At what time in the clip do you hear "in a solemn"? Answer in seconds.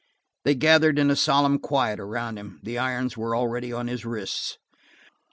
0.97-1.59